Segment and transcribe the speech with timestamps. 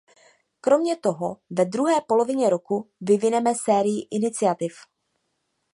[0.61, 4.73] Kromě toho, ve druhé polovině roku vyvineme sérii iniciativ.